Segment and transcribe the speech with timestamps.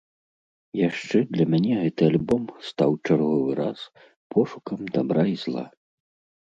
[0.87, 3.79] Яшчэ для мяне гэты альбом стаў чарговы раз
[4.31, 5.65] пошукам дабра і зла.